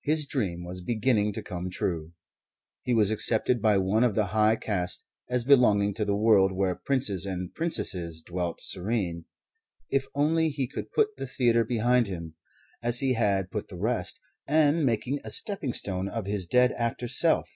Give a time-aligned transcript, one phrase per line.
[0.00, 2.14] His dream was beginning to come true.
[2.82, 6.74] He was accepted by one of the high caste as belonging to the world where
[6.74, 9.24] princes and princesses dwelt serene.
[9.88, 12.34] If only he could put the theatre behind him,
[12.82, 17.06] as he had put the rest, and make a stepping stone of his dead actor
[17.06, 17.48] self!